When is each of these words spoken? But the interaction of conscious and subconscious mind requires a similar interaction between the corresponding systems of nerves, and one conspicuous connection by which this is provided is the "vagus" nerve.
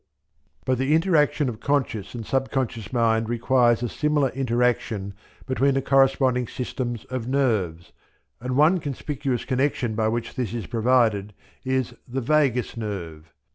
But 0.65 0.79
the 0.79 0.95
interaction 0.95 1.47
of 1.47 1.59
conscious 1.59 2.15
and 2.15 2.25
subconscious 2.25 2.91
mind 2.91 3.29
requires 3.29 3.83
a 3.83 3.87
similar 3.89 4.29
interaction 4.29 5.13
between 5.45 5.75
the 5.75 5.81
corresponding 5.83 6.47
systems 6.47 7.05
of 7.11 7.27
nerves, 7.27 7.93
and 8.39 8.57
one 8.57 8.79
conspicuous 8.79 9.45
connection 9.45 9.93
by 9.93 10.07
which 10.07 10.33
this 10.33 10.55
is 10.55 10.65
provided 10.65 11.35
is 11.63 11.93
the 12.07 12.19
"vagus" 12.19 12.75
nerve. 12.75 13.31